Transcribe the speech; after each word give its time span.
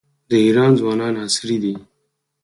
د 0.29 0.31
ایران 0.45 0.71
ځوانان 0.79 1.13
عصري 1.23 1.57
دي. 1.63 1.73